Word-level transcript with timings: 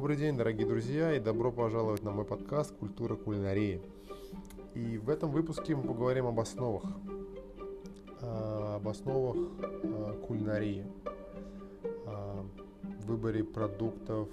Добрый 0.00 0.16
день, 0.16 0.34
дорогие 0.34 0.66
друзья, 0.66 1.14
и 1.14 1.20
добро 1.20 1.52
пожаловать 1.52 2.02
на 2.02 2.10
мой 2.10 2.24
подкаст 2.24 2.74
«Культура 2.74 3.16
кулинарии». 3.16 3.82
И 4.72 4.96
в 4.96 5.10
этом 5.10 5.30
выпуске 5.30 5.76
мы 5.76 5.82
поговорим 5.82 6.26
об 6.26 6.40
основах, 6.40 6.84
а, 8.22 8.76
об 8.76 8.88
основах 8.88 9.36
а, 9.36 10.18
кулинарии, 10.26 10.86
о 12.06 12.46
выборе 13.04 13.44
продуктов, 13.44 14.30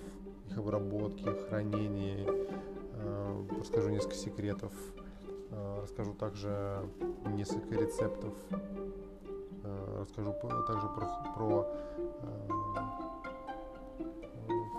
их 0.49 0.57
обработке, 0.57 1.29
хранении. 1.49 2.25
А, 2.93 3.45
расскажу 3.59 3.89
несколько 3.89 4.15
секретов, 4.15 4.71
расскажу 5.81 6.13
также 6.13 6.89
несколько 7.35 7.75
рецептов, 7.75 8.33
расскажу 9.99 10.33
также 10.65 10.87
про, 10.87 11.33
про 11.35 11.67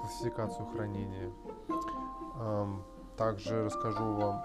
классификацию 0.08 0.66
хранения. 0.66 1.30
Также 3.16 3.64
расскажу 3.64 4.04
вам 4.14 4.42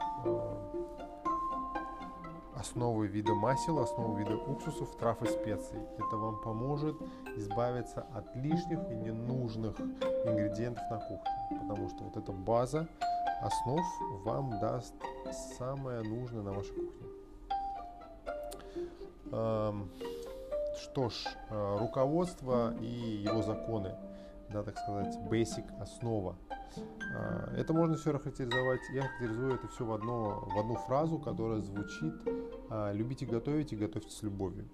основы 2.55 3.08
вида 3.08 3.34
масел, 3.34 3.80
основы 3.80 4.20
вида 4.20 4.35
уксусов, 4.35 4.95
трав 4.98 5.21
и 5.21 5.26
специй. 5.26 5.80
Это 5.98 6.18
вам 6.18 6.41
поможет 6.41 6.95
избавиться 7.38 8.05
от 8.13 8.35
лишних 8.35 8.80
и 8.91 8.95
ненужных 8.95 9.80
ингредиентов 9.80 10.84
на 10.90 10.98
кухне, 10.98 11.59
потому 11.62 11.90
что 11.90 12.04
вот 12.04 12.18
эта 12.18 12.32
база 12.32 12.88
основ 13.41 13.82
вам 14.26 14.59
даст 14.59 14.93
самое 15.57 16.02
нужное 16.02 16.43
на 16.43 16.52
вашей 16.52 16.73
кухне. 16.73 17.07
Что 20.76 21.09
ж, 21.09 21.26
э, 21.49 21.77
руководство 21.80 22.73
и 22.80 23.23
его 23.26 23.41
законы– 23.41 23.95
да, 24.53 24.63
так 24.63 24.77
сказать, 24.77 25.17
basic 25.29 25.65
основа. 25.82 26.37
А, 27.15 27.54
это 27.57 27.73
можно 27.73 27.96
все 27.96 28.18
характеризовать, 28.18 28.82
я 28.93 29.01
характеризую 29.01 29.55
это 29.55 29.68
все 29.68 29.85
в, 29.85 29.91
одно, 29.91 30.48
в 30.48 30.60
одну 30.60 30.76
фразу, 30.76 31.20
которая 31.20 31.60
звучит 31.62 32.13
а, 32.70 32.91
«любите 32.91 33.26
готовить 33.26 33.73
и 33.73 33.76
готовьте 33.76 34.12
с 34.12 34.21
любовью». 34.21 34.70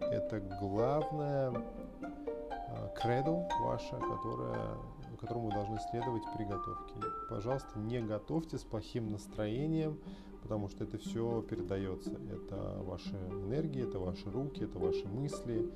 Это 0.00 0.40
главное 0.60 1.50
а, 1.50 2.88
кредо 2.96 3.48
ваше, 3.60 3.96
которое, 3.96 4.76
которому 5.20 5.46
вы 5.46 5.52
должны 5.52 5.78
следовать 5.90 6.22
при 6.36 6.44
готовке. 6.44 6.94
Пожалуйста, 7.28 7.78
не 7.78 8.00
готовьте 8.00 8.58
с 8.58 8.62
плохим 8.62 9.10
настроением, 9.10 9.98
потому 10.42 10.68
что 10.68 10.84
это 10.84 10.98
все 10.98 11.42
передается. 11.42 12.10
Это 12.10 12.82
ваши 12.82 13.14
энергии, 13.30 13.86
это 13.86 13.98
ваши 13.98 14.30
руки, 14.30 14.64
это 14.64 14.78
ваши 14.78 15.06
мысли, 15.06 15.70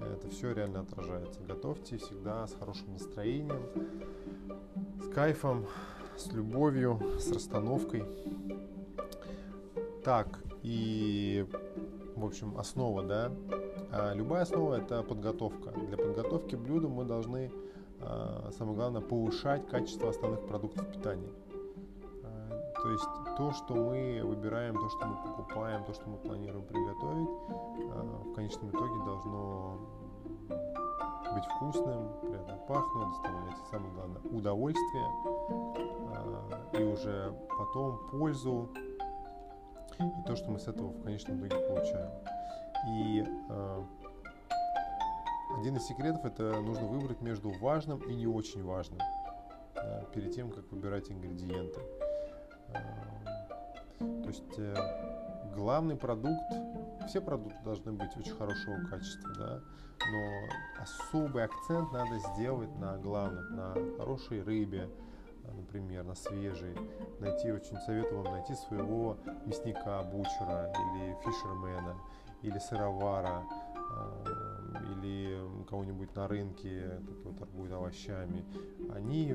это 0.00 0.28
все 0.28 0.52
реально 0.52 0.80
отражается. 0.80 1.40
Готовьте 1.42 1.98
всегда 1.98 2.46
с 2.46 2.54
хорошим 2.54 2.92
настроением, 2.92 3.62
с 5.02 5.08
кайфом, 5.14 5.66
с 6.16 6.32
любовью, 6.32 7.00
с 7.18 7.30
расстановкой. 7.30 8.04
Так, 10.04 10.40
и, 10.62 11.46
в 12.16 12.24
общем, 12.24 12.56
основа, 12.58 13.02
да, 13.02 13.32
а 13.90 14.12
любая 14.14 14.42
основа 14.42 14.74
это 14.74 15.02
подготовка. 15.02 15.70
Для 15.70 15.96
подготовки 15.96 16.56
блюда 16.56 16.88
мы 16.88 17.04
должны, 17.04 17.50
а, 18.00 18.50
самое 18.56 18.76
главное, 18.76 19.00
повышать 19.00 19.66
качество 19.68 20.10
основных 20.10 20.46
продуктов 20.46 20.90
питания. 20.90 21.30
То 22.80 22.90
есть 22.92 23.04
то, 23.38 23.52
что 23.52 23.74
мы 23.74 24.20
выбираем, 24.24 24.74
то, 24.74 24.88
что 24.88 25.06
мы 25.06 25.16
покупаем, 25.22 25.84
то, 25.84 25.94
что 25.94 26.08
мы 26.08 26.18
планируем 26.18 26.66
приготовить, 26.66 27.28
а, 27.92 28.22
в 28.26 28.34
конечном 28.34 28.70
итоге 28.70 29.04
должно 29.04 29.78
быть 31.32 31.44
вкусным, 31.44 32.20
приятно 32.20 32.56
пахнуть, 32.66 33.08
доставлять 33.10 33.56
самое 33.70 33.92
главное 33.92 34.20
удовольствие 34.22 35.06
а, 36.16 36.76
и 36.76 36.82
уже 36.82 37.32
потом 37.56 38.10
пользу 38.10 38.70
и 40.00 40.26
то, 40.26 40.34
что 40.34 40.50
мы 40.50 40.58
с 40.58 40.66
этого 40.66 40.88
в 40.88 41.02
конечном 41.04 41.38
итоге 41.38 41.64
получаем. 41.64 42.10
И 42.88 43.24
а, 43.50 43.86
один 45.60 45.76
из 45.76 45.86
секретов 45.86 46.24
это 46.24 46.60
нужно 46.60 46.88
выбрать 46.88 47.20
между 47.20 47.50
важным 47.60 48.00
и 48.00 48.16
не 48.16 48.26
очень 48.26 48.64
важным 48.64 48.98
перед 50.12 50.34
тем, 50.34 50.50
как 50.50 50.72
выбирать 50.72 51.08
ингредиенты. 51.08 51.80
То 54.28 54.34
есть 54.34 54.58
э, 54.58 54.74
главный 55.54 55.96
продукт, 55.96 56.52
все 57.08 57.22
продукты 57.22 57.58
должны 57.64 57.92
быть 57.92 58.14
очень 58.14 58.34
хорошего 58.34 58.76
качества, 58.90 59.32
да, 59.38 59.60
но 60.00 60.82
особый 60.82 61.44
акцент 61.44 61.90
надо 61.92 62.18
сделать 62.34 62.68
на 62.78 62.98
главных, 62.98 63.50
на 63.52 63.74
хорошей 63.96 64.42
рыбе, 64.42 64.90
например, 65.56 66.04
на 66.04 66.14
свежей. 66.14 66.76
Найти, 67.20 67.50
очень 67.50 67.78
советую 67.86 68.22
вам 68.22 68.34
найти 68.34 68.54
своего 68.54 69.16
мясника, 69.46 70.02
бучера 70.02 70.74
или 70.74 71.16
фишермена, 71.24 71.96
или 72.42 72.58
сыровара, 72.58 73.44
э, 73.96 74.24
или 74.92 75.64
кого-нибудь 75.70 76.14
на 76.14 76.28
рынке, 76.28 77.00
кто 77.20 77.32
торгует 77.32 77.72
овощами. 77.72 78.44
Они, 78.94 79.34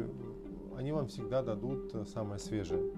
они 0.77 0.91
вам 0.91 1.07
всегда 1.07 1.41
дадут 1.41 2.07
самое 2.09 2.37
свежее. 2.37 2.93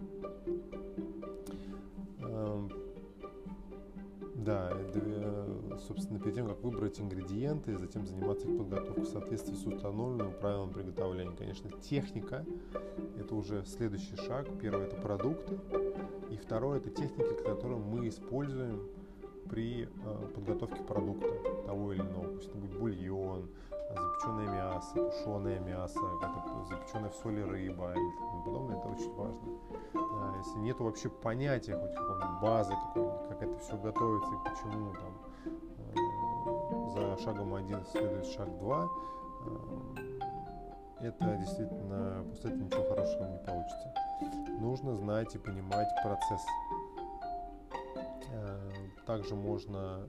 Эм, 2.45 2.69
да, 4.35 4.72
э, 4.73 5.78
собственно, 5.88 6.19
перед 6.19 6.35
тем, 6.35 6.47
как 6.47 6.61
выбрать 6.61 7.00
ингредиенты, 7.00 7.78
затем 7.78 8.06
заниматься 8.06 8.47
их 8.47 8.57
подготовкой 8.57 9.03
в 9.03 9.07
соответствии 9.07 9.56
с 9.56 9.66
установленным 9.66 10.33
правилам 10.33 10.72
приготовления. 10.72 11.35
Конечно, 11.35 11.72
техника– 11.81 12.45
это 13.19 13.34
уже 13.34 13.66
следующий 13.66 14.16
шаг. 14.17 14.47
Первое– 14.61 14.85
это 14.88 14.97
продукты. 14.97 15.57
И 16.29 16.38
второе– 16.38 16.78
это 16.79 16.89
техники, 16.89 17.44
которые 17.44 17.79
мы 17.79 18.07
используем 18.07 18.81
при 19.50 19.84
э, 19.84 20.28
подготовке 20.35 20.84
продукта 20.84 21.28
того 21.66 21.94
или 21.94 22.01
иного. 22.01 22.28
Пусть 22.35 22.50
это 22.50 22.57
будет 22.57 22.78
бульон, 22.78 23.50
запеченное 23.94 24.47
мясо, 24.47 24.94
тушеное 24.94 25.59
мясо, 25.59 26.00
запеченная 26.69 27.09
в 27.09 27.16
соли 27.16 27.41
рыба 27.41 27.91
и 27.91 28.18
тому 28.19 28.44
подобное, 28.44 28.78
это 28.78 28.88
очень 28.88 29.13
важно. 29.16 29.41
А 29.94 30.35
если 30.38 30.59
нет 30.59 30.79
вообще 30.79 31.09
понятия 31.09 31.78
хоть 31.78 31.94
какой-нибудь 31.94 32.41
базы 32.41 32.73
какой-нибудь, 32.73 33.29
как 33.29 33.44
это 33.44 33.57
все 33.59 33.78
готовится 33.78 34.31
и 34.34 34.50
почему 34.50 34.94
там 34.94 35.13
э, 35.35 36.90
за 36.94 37.23
шагом 37.23 37.53
один 37.53 37.85
следует 37.85 38.25
шаг 38.25 38.57
два, 38.57 38.90
э, 39.46 40.06
это 41.02 41.35
действительно 41.38 42.25
после 42.29 42.52
этого 42.52 42.63
ничего 42.63 42.84
хорошего 42.84 43.23
не 43.25 43.38
получится. 43.46 43.94
Нужно 44.59 44.96
знать 44.96 45.35
и 45.35 45.38
понимать 45.38 45.90
процесс. 46.03 46.41
Э, 48.31 48.72
также 49.06 49.35
можно 49.35 50.07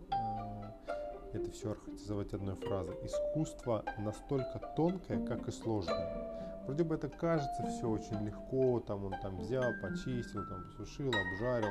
это 1.33 1.51
все 1.51 1.73
охарактеризовать 1.73 2.33
одной 2.33 2.57
фразой. 2.57 2.97
Искусство 3.05 3.85
настолько 3.99 4.59
тонкое, 4.77 5.25
как 5.27 5.49
и 5.49 5.53
сложное. 5.53 6.37
Вроде 6.67 6.83
бы 6.83 6.97
это 6.97 7.09
кажется 7.09 7.65
все 7.67 7.89
очень 7.89 8.19
легко, 8.25 8.81
там 8.81 9.05
он 9.05 9.15
там 9.23 9.37
взял, 9.39 9.73
почистил, 9.81 10.45
там 10.49 10.65
посушил, 10.65 11.13
обжарил, 11.13 11.71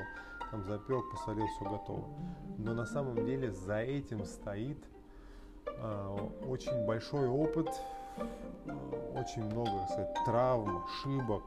там 0.52 0.64
запек, 0.64 1.04
посолил, 1.12 1.46
все 1.48 1.70
готово. 1.70 2.08
Но 2.58 2.74
на 2.74 2.86
самом 2.86 3.26
деле 3.26 3.52
за 3.52 3.80
этим 3.80 4.26
стоит 4.26 4.78
э, 5.66 6.18
очень 6.48 6.86
большой 6.86 7.28
опыт, 7.28 7.68
э, 8.18 9.20
очень 9.20 9.44
много, 9.44 9.86
сказать, 9.92 10.16
травм, 10.26 10.86
ошибок, 10.86 11.44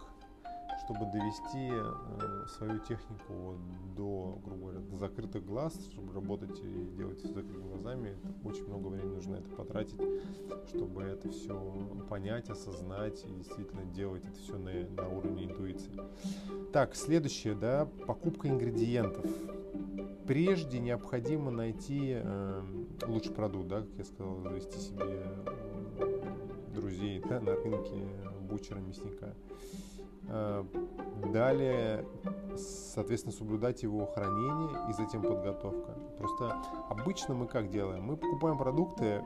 чтобы 0.89 1.05
довести 1.13 1.69
э, 1.71 2.47
свою 2.57 2.79
технику 2.79 3.59
до, 3.95 4.41
грубо 4.43 4.69
говоря, 4.69 4.79
до 4.81 4.97
закрытых 4.97 5.45
глаз, 5.45 5.79
чтобы 5.93 6.15
работать 6.15 6.59
и 6.65 6.97
делать 6.97 7.19
все 7.19 7.29
закрытыми 7.29 7.69
глазами, 7.69 8.17
очень 8.43 8.67
много 8.67 8.89
времени 8.89 9.15
нужно 9.17 9.37
это 9.37 9.51
потратить, 9.51 10.01
чтобы 10.69 11.03
это 11.03 11.29
все 11.29 11.55
понять, 12.09 12.49
осознать 12.49 13.23
и 13.27 13.35
действительно 13.35 13.85
делать 13.85 14.25
это 14.25 14.39
все 14.39 14.57
на, 14.57 14.73
на 14.73 15.09
уровне 15.09 15.45
интуиции. 15.45 15.93
Так, 16.73 16.97
следующее, 16.97 17.55
да, 17.55 17.87
покупка 18.07 18.49
ингредиентов. 18.49 19.27
Прежде 20.27 20.79
необходимо 20.79 21.51
найти 21.51 22.15
э, 22.15 22.63
лучший 23.07 23.35
продукт, 23.35 23.69
да, 23.69 23.83
как 23.83 23.99
я 23.99 24.05
сказал, 24.05 24.41
завести 24.41 24.79
себе 24.79 25.05
э, 25.05 26.35
друзей 26.75 27.23
да, 27.29 27.41
на 27.41 27.55
рынке 27.57 28.09
бучера, 28.41 28.79
мясника. 28.79 29.35
Далее, 31.33 32.07
соответственно, 32.57 33.33
соблюдать 33.33 33.83
его 33.83 34.07
хранение 34.07 34.89
и 34.89 34.93
затем 34.93 35.23
подготовка. 35.23 35.93
Просто 36.19 36.57
обычно 36.89 37.35
мы 37.35 37.47
как 37.47 37.71
делаем? 37.71 38.05
Мы 38.05 38.17
покупаем 38.17 38.59
продукты 38.59 39.23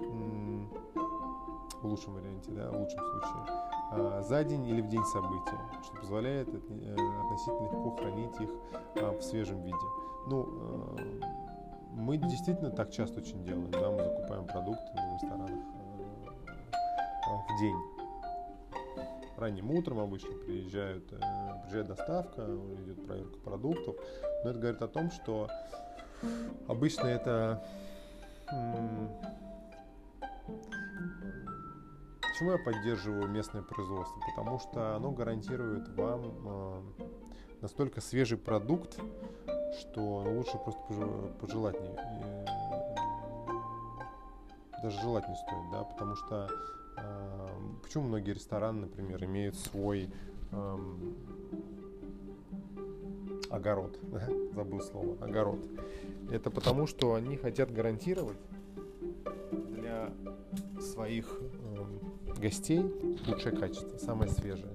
в 1.80 1.86
лучшем 1.86 2.14
варианте, 2.14 2.50
да, 2.52 2.70
в 2.70 2.78
лучшем 2.78 3.00
случае, 3.00 3.44
э, 3.92 4.22
за 4.22 4.44
день 4.44 4.66
или 4.66 4.80
в 4.80 4.88
день 4.88 5.04
события, 5.04 5.58
что 5.82 5.96
позволяет 5.96 6.48
э, 6.48 6.56
относительно 7.24 7.64
легко 7.64 7.90
хранить 7.96 8.40
их 8.40 8.50
в 9.18 9.22
свежем 9.22 9.62
виде. 9.62 9.76
Ну, 10.28 10.96
мы 11.90 12.16
действительно 12.16 12.70
так 12.70 12.90
часто 12.90 13.20
очень 13.20 13.42
делаем, 13.44 13.70
да, 13.72 13.90
мы 13.90 14.04
закупаем 14.04 14.46
продукты 14.46 14.92
в 14.94 15.22
ресторанах 15.22 15.50
в 17.32 17.60
день 17.60 17.91
ранним 19.42 19.70
утром 19.72 19.98
обычно 19.98 20.32
приезжают, 20.32 21.12
э, 21.12 21.18
приезжает 21.62 21.88
доставка, 21.88 22.42
идет 22.84 23.04
проверка 23.04 23.38
продуктов. 23.38 23.96
Но 24.44 24.50
это 24.50 24.58
говорит 24.58 24.82
о 24.82 24.88
том, 24.88 25.10
что 25.10 25.48
обычно 26.68 27.06
это... 27.08 27.64
Почему 32.20 32.52
я 32.52 32.58
поддерживаю 32.58 33.28
местное 33.28 33.62
производство? 33.62 34.20
Потому 34.34 34.58
что 34.58 34.96
оно 34.96 35.10
гарантирует 35.10 35.88
вам 35.90 36.22
э, 36.44 36.82
настолько 37.60 38.00
свежий 38.00 38.38
продукт, 38.38 38.98
что 39.80 40.24
лучше 40.26 40.58
просто 40.58 41.32
пожелать 41.40 41.80
не, 41.80 41.88
даже 44.82 45.00
желать 45.00 45.28
не 45.28 45.36
стоит, 45.36 45.70
да, 45.70 45.84
потому 45.84 46.16
что 46.16 46.48
э, 46.96 47.41
почему 47.82 48.04
многие 48.04 48.32
рестораны, 48.32 48.82
например, 48.82 49.24
имеют 49.24 49.56
свой 49.56 50.10
э, 50.50 50.78
огород, 53.50 53.98
забыл 54.54 54.80
слово, 54.80 55.16
огород. 55.24 55.60
Это 56.30 56.50
потому, 56.50 56.86
что 56.86 57.14
они 57.14 57.36
хотят 57.36 57.72
гарантировать 57.72 58.38
для 59.70 60.12
своих 60.80 61.38
э, 61.40 62.40
гостей 62.40 62.80
лучшее 63.26 63.56
качество, 63.56 63.98
самое 63.98 64.30
свежее, 64.30 64.72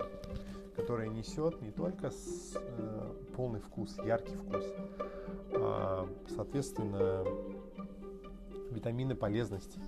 которое 0.76 1.10
несет 1.10 1.62
не 1.62 1.72
только 1.72 2.12
с, 2.12 2.54
э, 2.56 3.14
полный 3.36 3.60
вкус, 3.60 3.98
яркий 4.06 4.36
вкус, 4.36 4.64
а, 5.54 6.08
соответственно, 6.36 7.26
витамины 8.72 9.16
полезности. 9.16 9.80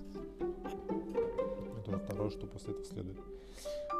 Это 1.90 2.04
второе, 2.04 2.30
что 2.30 2.46
после 2.46 2.72
этого 2.72 2.84
следует. 2.84 3.18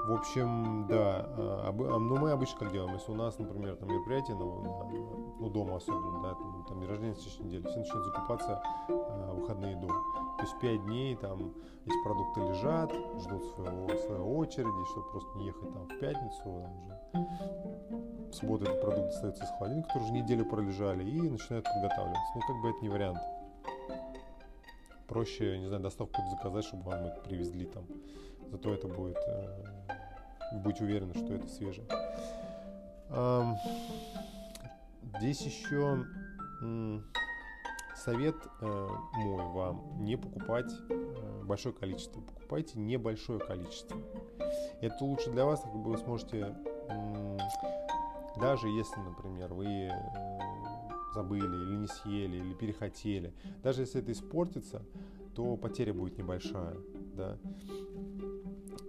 В 0.07 0.13
общем, 0.13 0.87
да, 0.89 1.27
а, 1.37 1.73
но 1.73 1.99
ну, 1.99 2.17
мы 2.17 2.31
обычно 2.31 2.59
как 2.59 2.73
делаем, 2.73 2.95
если 2.95 3.13
у 3.13 3.15
нас, 3.15 3.39
например, 3.39 3.77
там 3.77 3.91
мероприятие, 3.91 4.35
ну, 4.37 5.37
ну 5.39 5.51
дома 5.51 5.77
особенно, 5.77 6.23
да, 6.23 6.35
там, 6.35 6.65
там 6.69 6.81
день 6.81 6.89
рождения 6.89 7.15
следующей 7.15 7.43
неделе, 7.45 7.69
все 7.69 7.79
начинают 7.81 8.07
закупаться 8.07 8.63
а, 8.89 9.35
выходные 9.35 9.77
дома. 9.77 10.03
То 10.39 10.45
есть 10.45 10.59
5 10.59 10.85
дней 10.87 11.17
там 11.17 11.53
эти 11.85 12.03
продукты 12.03 12.41
лежат, 12.41 12.93
ждут 13.21 13.45
своего, 13.55 13.89
своей 13.89 14.23
очереди, 14.23 14.91
чтобы 14.91 15.11
просто 15.11 15.39
не 15.39 15.47
ехать 15.47 15.73
там 15.73 15.85
в 15.85 15.99
пятницу, 15.99 16.43
там 16.45 16.63
уже 16.87 18.31
в 18.31 18.35
субботу 18.35 18.65
этот 18.65 18.81
продукт 18.81 19.09
остается 19.09 19.45
из 19.45 19.51
холодильника, 19.51 19.89
которые 19.89 20.11
уже 20.11 20.23
неделю 20.23 20.45
пролежали, 20.47 21.05
и 21.05 21.21
начинают 21.21 21.67
подготавливаться. 21.67 22.33
Ну, 22.37 22.41
как 22.41 22.63
бы 22.63 22.71
это 22.71 22.81
не 22.81 22.89
вариант 22.89 23.19
проще, 25.11 25.59
не 25.59 25.67
знаю, 25.67 25.83
доставку 25.83 26.23
заказать, 26.31 26.65
чтобы 26.65 26.85
вам 26.85 27.05
это 27.05 27.21
привезли 27.21 27.67
там. 27.67 27.85
Зато 28.51 28.73
это 28.73 28.87
будет, 28.87 29.19
э, 29.27 29.65
будьте 30.63 30.85
уверены, 30.85 31.15
что 31.15 31.35
это 31.35 31.49
свежее. 31.49 31.87
Здесь 35.19 35.41
еще 35.43 36.07
совет 37.97 38.37
э, 38.61 38.89
мой 39.15 39.47
вам 39.53 40.05
не 40.05 40.17
покупать 40.17 40.73
э, 40.89 41.43
большое 41.45 41.75
количество, 41.75 42.21
покупайте 42.21 42.79
небольшое 42.79 43.41
количество. 43.41 43.99
Это 44.81 45.05
лучше 45.05 45.31
для 45.31 45.45
вас, 45.45 45.61
как 45.61 45.75
бы 45.75 45.91
вы 45.91 45.99
сможете, 45.99 46.57
даже 48.41 48.69
если, 48.69 49.01
например, 49.01 49.53
вы 49.53 49.91
забыли 51.15 51.45
или 51.45 51.77
не 51.77 51.87
съели, 51.87 52.37
или 52.37 52.55
перехотели. 52.55 53.33
Даже 53.63 53.83
если 53.83 54.01
это 54.01 54.13
испортится, 54.13 54.83
то 55.35 55.57
потеря 55.57 55.95
будет 55.95 56.19
небольшая. 56.19 56.77
Да? 57.15 57.39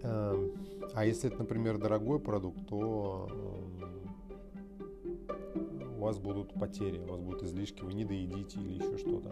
Эм, 0.04 0.52
а 0.94 1.06
если 1.06 1.30
это, 1.30 1.40
например, 1.40 1.78
дорогой 1.78 2.20
продукт, 2.20 2.68
то 2.68 3.28
эм, 3.30 3.72
у 5.98 6.02
вас 6.02 6.18
будут 6.18 6.54
потери, 6.54 6.98
у 6.98 7.06
вас 7.06 7.22
будут 7.22 7.44
излишки, 7.44 7.84
вы 7.84 7.94
не 7.94 8.06
доедите 8.06 8.60
или 8.60 8.74
еще 8.74 8.98
что-то, 8.98 9.30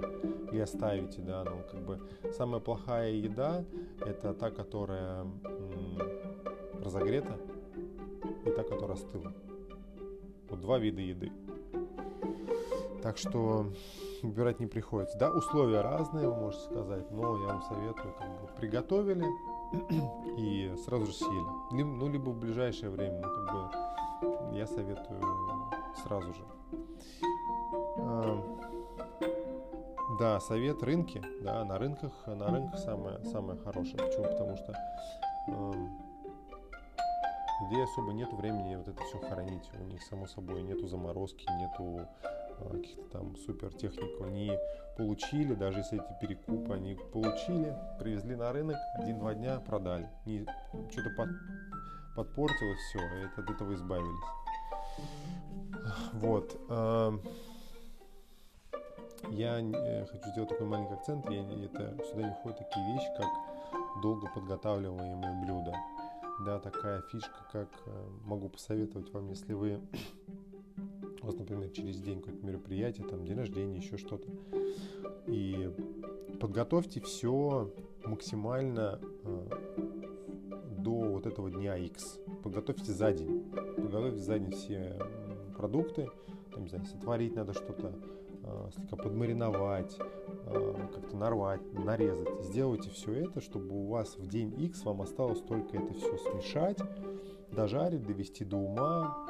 или 0.52 0.60
оставите, 0.60 1.22
да, 1.22 1.44
ну, 1.44 1.64
как 1.72 1.84
бы 1.84 2.00
самая 2.32 2.62
плохая 2.62 3.12
еда– 3.14 3.66
это 4.06 4.34
та, 4.34 4.52
которая 4.52 5.26
разогрета, 6.84 7.40
и 8.46 8.52
та, 8.52 8.64
которая 8.64 8.98
остыла. 8.98 9.34
Вот 10.50 10.60
два 10.62 10.78
вида 10.78 11.02
еды. 11.02 11.32
Так 13.02 13.18
что 13.18 13.66
выбирать 14.22 14.60
не 14.60 14.68
приходится. 14.68 15.18
Да, 15.18 15.32
условия 15.32 15.82
разные, 15.82 16.28
вы 16.28 16.36
можете 16.36 16.64
сказать, 16.64 17.10
но 17.12 17.38
я 17.38 17.54
вам 17.54 17.62
советую, 17.64 18.14
как 18.18 18.42
бы 18.42 18.48
приготовили 18.58 19.26
и 20.38 20.76
сразу 20.84 21.06
же 21.06 21.14
съели. 21.14 21.84
Ну, 21.84 22.10
либо 22.10 22.30
в 22.30 22.38
ближайшее 22.38 22.90
время, 22.90 23.22
ну, 23.22 23.30
как 23.30 23.54
бы 23.54 24.58
я 24.58 24.68
советую 24.68 25.22
сразу 26.04 26.34
же. 26.34 26.44
А, 27.98 28.44
да, 30.20 30.40
совет 30.40 30.84
рынки, 30.84 31.22
да, 31.42 31.64
на 31.64 31.78
рынках, 31.78 32.12
на 32.26 32.48
рынках 32.48 32.80
самое, 32.80 33.24
самое 33.26 33.60
хорошее. 33.60 33.98
Почему? 33.98 34.24
Потому 34.24 34.58
что 34.58 34.74
э, 35.48 35.74
где 37.68 37.84
особо 37.84 38.12
нету 38.12 38.36
времени 38.36 38.76
вот 38.76 38.88
это 38.88 39.04
все 39.04 39.20
хоронить. 39.20 39.70
У 39.80 39.84
них, 39.84 40.02
само 40.04 40.26
собой, 40.28 40.64
нету 40.64 40.88
заморозки, 40.88 41.46
нету 41.60 42.08
каких-то 42.68 43.04
там 43.12 43.36
супер 43.38 43.74
технику 43.74 44.24
они 44.24 44.52
получили, 44.98 45.54
даже 45.54 45.80
если 45.80 46.04
эти 46.04 46.20
перекупы 46.20 46.74
они 46.74 46.96
получили, 47.14 47.74
привезли 48.00 48.36
на 48.36 48.52
рынок, 48.52 48.78
один-два 48.96 49.34
дня 49.34 49.60
продали. 49.60 50.10
Не, 50.26 50.46
что-то 50.92 51.10
под, 51.16 51.30
подпортилось, 52.16 52.80
все, 52.90 53.00
и 53.00 53.42
от 53.42 53.50
этого 53.50 53.74
избавились. 53.74 54.26
Вот. 56.14 56.60
Эм, 56.70 57.22
я 59.32 59.60
э, 59.60 60.06
хочу 60.06 60.30
сделать 60.32 60.50
такой 60.50 60.68
маленький 60.68 60.94
акцент. 60.94 61.30
Я, 61.30 61.44
это, 61.44 61.98
сюда 62.06 62.24
не 62.24 62.34
входят 62.34 62.58
такие 62.58 62.94
вещи, 62.94 63.08
как 63.18 63.28
долго 64.02 64.28
подготавливаемые 64.34 65.46
блюда. 65.46 65.76
Да, 66.46 66.60
такая 66.60 67.02
фишка, 67.12 67.46
как 67.52 67.70
э, 67.86 68.08
могу 68.26 68.50
посоветовать 68.50 69.12
вам, 69.14 69.30
если 69.30 69.54
вы 69.54 69.82
у 71.22 71.28
вас, 71.28 71.36
например, 71.36 71.70
через 71.70 72.00
день 72.00 72.22
какое-то 72.22 72.46
мероприятие, 72.46 73.08
там 73.08 73.26
день 73.26 73.38
рождения, 73.38 73.78
еще 73.78 73.98
что-то. 73.98 74.28
И 75.28 75.72
подготовьте 76.40 77.02
все 77.02 77.72
максимально 78.06 79.00
э, 79.24 79.50
до 80.78 80.92
вот 80.92 81.26
этого 81.26 81.52
дня 81.52 81.78
X. 81.78 82.20
Подготовьте 82.44 82.92
за 82.92 83.12
день. 83.12 83.44
Подготовьте 83.76 84.20
за 84.20 84.40
день 84.40 84.52
все 84.52 84.98
продукты. 85.58 86.10
Там, 86.54 86.64
не 86.64 86.70
знаю, 86.70 86.86
сотворить 86.86 87.36
надо 87.36 87.54
что-то, 87.54 87.94
э, 88.44 88.70
слегка 88.76 88.96
подмариновать, 88.96 89.98
э, 90.00 90.76
как-то 90.94 91.18
нарвать, 91.18 91.62
нарезать. 91.74 92.44
Сделайте 92.44 92.90
все 92.90 93.14
это, 93.14 93.42
чтобы 93.42 93.76
у 93.76 93.88
вас 93.88 94.18
в 94.18 94.28
день 94.28 94.54
X 94.58 94.84
вам 94.86 95.02
осталось 95.02 95.42
только 95.42 95.78
это 95.78 95.94
все 95.94 96.18
смешать, 96.18 96.80
дожарить, 97.52 98.04
довести 98.04 98.46
до 98.46 98.58
ума, 98.58 99.26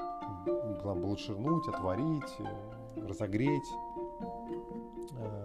там, 0.84 1.02
бланширнуть, 1.02 1.68
отварить, 1.68 2.36
э, 2.40 3.08
разогреть. 3.08 3.70
Э, 5.18 5.44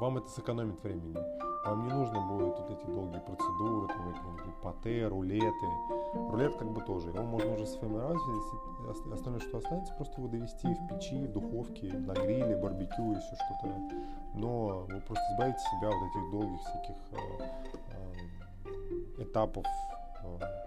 вам 0.00 0.18
это 0.18 0.28
сэкономит 0.28 0.82
времени. 0.82 1.16
Вам 1.64 1.86
не 1.86 1.94
нужно 1.94 2.20
будет 2.26 2.58
вот 2.58 2.70
эти 2.70 2.86
долгие 2.86 3.20
процедуры, 3.20 3.86
там, 3.88 4.12
какие-нибудь 4.12 4.54
пате, 4.62 5.06
рулеты. 5.06 5.66
Рулет 6.14 6.56
как 6.56 6.70
бы 6.72 6.80
тоже. 6.80 7.10
Его 7.10 7.22
можно 7.22 7.54
уже 7.54 7.66
сформировать, 7.66 8.18
если 8.88 9.12
остальное, 9.14 9.40
что 9.40 9.58
останется, 9.58 9.94
просто 9.94 10.20
его 10.20 10.28
довести 10.28 10.66
в 10.74 10.88
печи, 10.88 11.24
в 11.26 11.32
духовке, 11.32 11.92
на 11.92 12.14
гриле, 12.14 12.56
барбекю 12.56 13.12
и 13.12 13.14
все 13.14 13.36
что-то. 13.36 13.68
Но 14.34 14.86
вы 14.88 15.00
просто 15.00 15.24
избавите 15.34 15.58
себя 15.58 15.88
от 15.88 16.02
этих 16.10 16.30
долгих 16.30 16.60
всяких 16.60 16.96
э, 19.18 19.22
этапов 19.22 19.64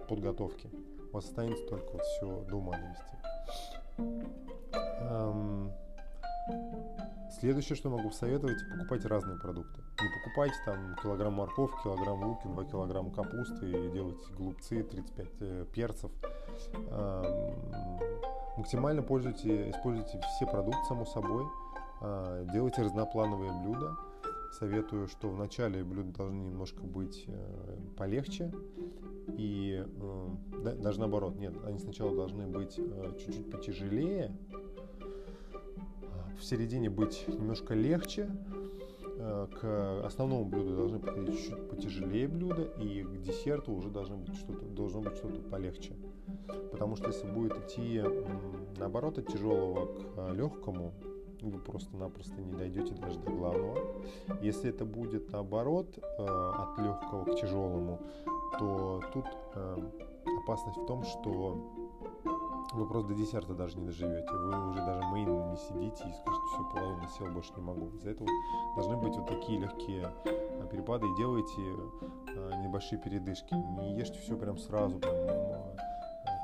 подготовки. 0.08 0.70
У 1.12 1.16
вас 1.16 1.26
останется 1.26 1.66
только 1.68 1.92
вот 1.94 2.02
все 2.02 2.42
до 2.50 2.56
ума 2.58 2.74
довести. 2.74 3.25
Следующее, 7.46 7.76
что 7.76 7.90
могу 7.90 8.10
посоветовать, 8.10 8.58
покупайте 8.72 9.08
разные 9.08 9.38
продукты. 9.38 9.82
Не 10.02 10.10
покупайте 10.20 10.56
там 10.66 10.96
килограмм 11.04 11.34
морковки, 11.34 11.78
килограмм 11.84 12.24
лука, 12.24 12.48
2 12.48 12.66
килограмма 12.66 13.12
капусты 13.12 13.70
и 13.70 13.92
делайте 13.92 14.34
голубцы, 14.36 14.82
35 14.82 15.28
э, 15.42 15.66
перцев. 15.72 16.12
Эм, 16.74 18.00
максимально 18.58 19.04
пользуйте, 19.04 19.70
используйте 19.70 20.20
все 20.36 20.48
продукты, 20.48 20.80
само 20.88 21.06
собой. 21.06 21.46
Э, 22.02 22.48
делайте 22.52 22.82
разноплановые 22.82 23.52
блюда. 23.62 23.96
Советую, 24.60 25.08
что 25.10 25.28
в 25.30 25.38
начале 25.38 25.84
блюда 25.84 26.14
должны 26.14 26.40
немножко 26.40 26.82
быть 26.84 27.26
э, 27.28 27.78
полегче, 27.98 28.54
и 29.38 29.84
э, 29.86 30.28
да, 30.64 30.72
даже 30.72 31.02
наоборот, 31.02 31.36
нет, 31.36 31.54
они 31.66 31.78
сначала 31.78 32.16
должны 32.16 32.48
быть 32.48 32.80
э, 32.80 33.18
чуть-чуть 33.20 33.52
потяжелее, 33.52 34.34
в 36.40 36.44
середине 36.46 36.90
быть 36.90 37.26
немножко 37.28 37.74
легче, 37.74 38.30
э, 39.18 39.48
к 39.60 40.06
основному 40.06 40.46
блюду 40.46 40.74
должны 40.74 41.00
подходить 41.00 41.38
чуть-чуть 41.38 41.70
потяжелее 41.70 42.30
блюда, 42.30 42.64
и 42.80 43.04
к 43.04 43.22
десерту 43.24 43.74
уже 43.74 43.90
должно 43.90 44.16
быть 44.16 44.36
что-то, 44.36 44.66
должно 44.68 45.02
быть 45.02 45.16
что-то 45.16 45.42
полегче. 45.42 45.98
Потому 46.72 46.96
что 46.96 47.08
если 47.08 47.28
будет 47.30 47.58
идти 47.58 48.02
наоборот 48.78 49.18
от 49.18 49.28
тяжелого 49.28 49.88
к 49.88 50.34
легкому, 50.34 50.94
вы 51.52 51.60
просто-напросто 51.60 52.42
не 52.42 52.54
дойдете 52.54 52.94
даже 52.96 53.20
до 53.20 53.32
главного. 53.32 53.78
Если 54.42 54.70
это 54.70 54.86
будет 54.86 55.32
наоборот 55.32 55.98
э, 55.98 56.26
от 56.26 56.78
легкого 56.80 57.26
к 57.26 57.36
тяжелому, 57.40 58.00
то 58.60 59.02
тут 59.14 59.26
э, 59.56 59.78
опасность 60.44 60.78
в 60.78 60.86
том, 60.86 61.04
что 61.04 61.72
вы 62.74 62.88
просто 62.88 63.10
до 63.10 63.16
десерта 63.16 63.54
даже 63.54 63.78
не 63.78 63.86
доживете. 63.86 64.32
Вы 64.32 64.70
уже 64.70 64.80
даже 64.80 65.02
мейн 65.08 65.52
не 65.52 65.58
сидите 65.58 66.10
и 66.10 66.14
скажете, 66.14 66.46
все, 66.54 66.64
половину 66.74 67.08
сел, 67.18 67.28
больше 67.28 67.54
не 67.56 67.62
могу. 67.62 67.88
Из-за 67.96 68.10
этого 68.10 68.30
должны 68.76 68.98
быть 68.98 69.16
вот 69.16 69.28
такие 69.28 69.60
легкие 69.60 70.12
э, 70.26 70.68
перепады 70.72 71.06
и 71.06 71.16
делайте 71.18 71.62
небольшие 72.62 73.00
передышки. 73.00 73.54
Не 73.54 73.98
ешьте 73.98 74.20
все 74.20 74.36
прям 74.36 74.58
сразу, 74.58 75.00
прям, 75.00 75.14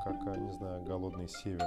как, 0.04 0.36
не 0.38 0.52
знаю, 0.52 0.82
голодные 0.84 1.28
севера. 1.28 1.66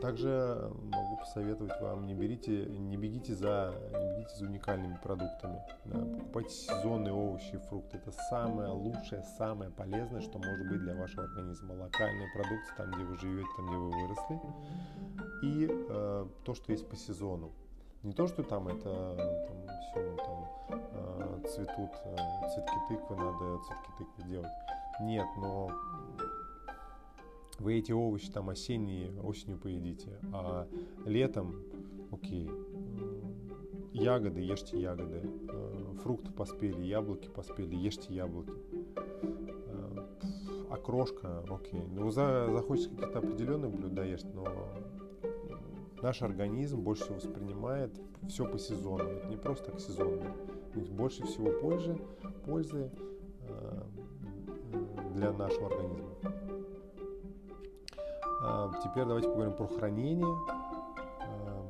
Также 0.00 0.70
могу 0.92 1.16
посоветовать 1.16 1.80
вам, 1.80 2.06
не 2.06 2.14
берите, 2.14 2.66
не 2.66 2.96
бегите 2.96 3.34
за, 3.34 3.74
не 3.92 4.16
бегите 4.16 4.36
за 4.36 4.44
уникальными 4.44 4.98
продуктами. 5.02 5.62
Да, 5.84 5.98
покупайте 5.98 6.50
сезонные 6.50 7.14
овощи 7.14 7.54
и 7.54 7.58
фрукты. 7.58 7.98
Это 7.98 8.12
самое 8.12 8.70
лучшее, 8.70 9.22
самое 9.38 9.70
полезное, 9.70 10.20
что 10.20 10.38
может 10.38 10.68
быть 10.68 10.80
для 10.80 10.94
вашего 10.94 11.24
организма. 11.24 11.72
Локальные 11.72 12.28
продукты, 12.34 12.72
там, 12.76 12.90
где 12.92 13.04
вы 13.04 13.16
живете, 13.18 13.48
там, 13.56 13.66
где 13.66 13.76
вы 13.76 13.90
выросли. 13.90 14.40
И 15.42 15.68
э, 15.70 16.26
то, 16.44 16.54
что 16.54 16.72
есть 16.72 16.88
по 16.88 16.96
сезону. 16.96 17.52
Не 18.02 18.12
то, 18.12 18.26
что 18.26 18.42
там 18.42 18.68
это 18.68 19.16
там, 19.48 19.56
все 19.80 20.16
там 20.16 20.78
э, 20.78 21.40
цветут, 21.48 21.90
э, 22.04 22.16
цветки 22.54 22.78
тыквы, 22.88 23.16
надо 23.16 23.58
цветки 23.64 23.90
тыквы 23.98 24.30
делать. 24.30 24.52
Нет, 25.00 25.26
но 25.36 25.70
вы 27.58 27.78
эти 27.78 27.92
овощи 27.92 28.30
там 28.30 28.50
осенние 28.50 29.12
осенью 29.22 29.58
поедите, 29.58 30.18
а 30.32 30.68
летом, 31.04 31.56
окей, 32.10 32.50
ягоды, 33.92 34.40
ешьте 34.40 34.80
ягоды, 34.80 35.22
э, 35.48 35.94
фрукты 36.02 36.30
поспели, 36.32 36.82
яблоки 36.82 37.28
поспели, 37.28 37.74
ешьте 37.74 38.14
яблоки. 38.14 38.52
Э, 39.66 40.06
окрошка, 40.70 41.44
окей. 41.48 41.86
Ну, 41.90 42.10
за, 42.10 42.48
захочется 42.52 42.90
какие-то 42.90 43.18
определенные 43.18 43.70
блюда 43.70 44.04
есть, 44.04 44.32
но 44.34 44.46
наш 46.02 46.22
организм 46.22 46.82
больше 46.82 47.04
всего 47.04 47.16
воспринимает 47.16 47.90
все 48.28 48.46
по 48.46 48.58
сезону. 48.58 49.04
Это 49.04 49.28
не 49.28 49.36
просто 49.36 49.70
так 49.70 49.80
сезонно. 49.80 50.34
Больше 50.90 51.24
всего 51.24 51.50
пользы, 51.60 51.96
пользы 52.44 52.90
э, 53.48 53.82
для 55.14 55.32
нашего 55.32 55.68
организма. 55.68 56.45
А, 58.48 58.70
теперь 58.82 59.04
давайте 59.04 59.28
поговорим 59.28 59.54
про 59.54 59.66
хранение. 59.66 60.36
А, 61.20 61.66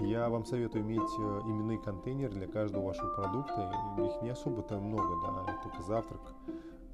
я 0.00 0.28
вам 0.28 0.44
советую 0.44 0.82
иметь 0.82 0.98
э, 1.00 1.40
именные 1.44 1.78
контейнеры 1.78 2.32
для 2.32 2.48
каждого 2.48 2.86
вашего 2.86 3.14
продукта. 3.14 3.72
Их 3.98 4.22
не 4.22 4.30
особо-то 4.30 4.80
много, 4.80 5.14
да, 5.24 5.60
только 5.62 5.80
завтрак, 5.82 6.20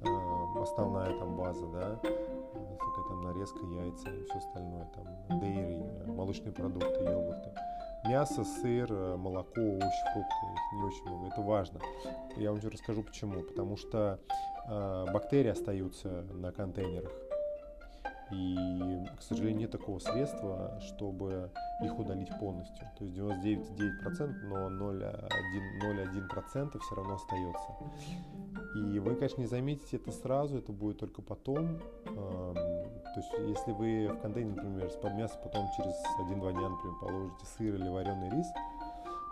а, 0.05 0.61
основная 0.61 1.17
там 1.17 1.35
база, 1.35 1.65
да, 1.67 1.99
всякая 2.03 3.09
там 3.09 3.21
нарезка, 3.23 3.65
яйца 3.65 4.11
и 4.11 4.23
все 4.25 4.37
остальное, 4.37 4.87
там 4.93 5.39
дейри, 5.39 5.83
молочные 6.05 6.51
продукты, 6.51 7.03
йогурты. 7.03 7.51
Мясо, 8.07 8.43
сыр, 8.43 9.17
молоко, 9.17 9.59
овощи, 9.59 10.03
фрукты, 10.13 10.45
их 10.53 10.73
не 10.73 10.83
очень 10.83 11.03
много, 11.07 11.27
это 11.29 11.41
важно. 11.41 11.79
Я 12.37 12.51
вам 12.51 12.59
расскажу 12.61 13.01
почему. 13.01 13.41
Потому 13.41 13.75
что 13.75 14.19
э, 14.69 15.05
бактерии 15.11 15.49
остаются 15.49 16.25
на 16.31 16.51
контейнерах. 16.51 17.28
И, 18.31 19.05
к 19.17 19.21
сожалению, 19.21 19.61
нет 19.61 19.71
такого 19.71 19.99
средства, 19.99 20.79
чтобы 20.81 21.49
их 21.83 21.97
удалить 21.97 22.29
полностью. 22.39 22.87
То 22.97 23.05
есть 23.05 23.17
99,9%, 23.17 24.43
но 24.43 24.69
0,1% 24.69 26.79
все 26.79 26.95
равно 26.95 27.15
остается. 27.15 27.73
И 28.75 28.99
вы, 28.99 29.15
конечно, 29.15 29.41
не 29.41 29.47
заметите 29.47 29.97
это 29.97 30.11
сразу, 30.11 30.57
это 30.57 30.71
будет 30.71 30.99
только 30.99 31.21
потом. 31.21 31.79
То 32.05 33.15
есть, 33.15 33.31
если 33.47 33.71
вы 33.71 34.07
в 34.07 34.19
контейнер, 34.21 34.55
например, 34.55 34.85
из-под 34.85 35.13
мяса 35.15 35.37
потом 35.43 35.67
через 35.75 35.95
1-2 36.29 36.51
дня, 36.51 36.69
например, 36.69 36.95
положите 37.01 37.45
сыр 37.57 37.75
или 37.75 37.89
вареный 37.89 38.29
рис, 38.29 38.47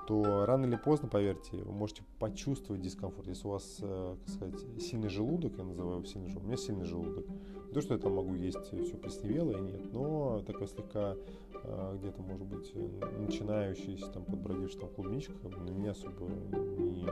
то 0.08 0.46
рано 0.46 0.66
или 0.66 0.78
поздно, 0.78 1.10
поверьте, 1.10 1.58
вы 1.58 1.72
можете 1.74 2.02
почувствовать 2.18 2.82
дискомфорт. 2.82 3.28
Если 3.28 3.46
у 3.46 3.52
вас, 3.52 3.80
э, 3.82 4.16
как 4.26 4.34
сказать, 4.34 4.82
сильный 4.82 5.10
желудок, 5.10 5.58
я 5.58 5.66
называю 5.66 5.98
его 5.98 6.06
сильный 6.06 6.30
желудок, 6.30 6.44
у 6.44 6.48
меня 6.48 6.58
сильный 6.58 6.86
желудок. 6.86 7.26
Не 7.68 7.74
то, 7.74 7.82
что 7.82 7.94
я 7.94 8.00
там 8.00 8.16
могу 8.16 8.34
есть 8.36 8.58
все 8.58 8.98
плесневелое, 8.98 9.60
нет, 9.60 9.92
но 9.92 10.42
такое 10.48 10.68
слегка 10.68 11.18
э, 11.62 11.98
где-то, 12.00 12.22
может 12.22 12.48
быть, 12.48 12.74
начинающаяся, 13.20 14.08
там, 14.08 14.24
подбродившая 14.24 14.82
там 14.82 14.90
клубничка, 14.92 15.34
на 15.44 15.70
меня 15.70 15.92
особо 15.92 16.26
не, 16.26 17.06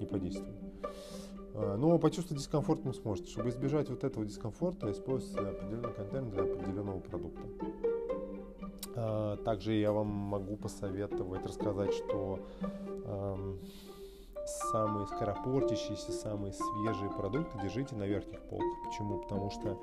не 0.00 0.06
подействует. 0.06 0.56
Э, 1.52 1.76
но 1.76 1.98
почувствовать 1.98 2.42
дискомфорт 2.42 2.80
вы 2.84 2.94
сможете. 2.94 3.30
Чтобы 3.30 3.50
избежать 3.50 3.90
вот 3.90 4.02
этого 4.02 4.24
дискомфорта, 4.24 4.90
используйте 4.90 5.40
определенный 5.40 5.92
контент 5.92 6.30
для 6.30 6.42
определенного 6.44 7.00
продукта. 7.00 7.42
А, 8.96 9.36
также 9.38 9.74
я 9.74 9.92
вам 9.92 10.08
могу 10.08 10.56
посоветовать 10.56 11.44
рассказать, 11.46 11.92
что 11.94 12.40
эм, 13.04 13.58
самые 14.72 15.06
скоропортящиеся, 15.06 16.12
самые 16.12 16.52
свежие 16.52 17.10
продукты 17.10 17.58
держите 17.62 17.94
на 17.96 18.04
верхних 18.04 18.40
полках. 18.42 18.84
Почему? 18.84 19.18
Потому 19.18 19.50
что 19.50 19.78